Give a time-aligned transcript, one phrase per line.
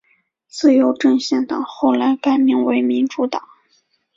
[0.47, 3.47] 自由阵线党后来改名为民主党。